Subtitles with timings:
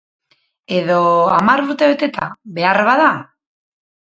[0.77, 0.95] Edo
[1.35, 3.11] hamar urte beteta, beharbada?